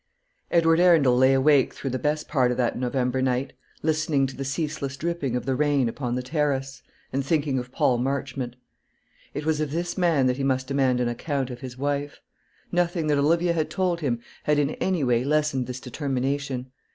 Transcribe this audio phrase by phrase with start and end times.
[0.49, 3.53] Edward Arundel lay awake through the best part of that November night,
[3.83, 6.81] listening to the ceaseless dripping of the rain upon the terrace,
[7.13, 8.55] and thinking of Paul Marchmont.
[9.35, 12.19] It was of this man that he must demand an account of his wife.
[12.71, 16.71] Nothing that Olivia had told him had in any way lessened this determination.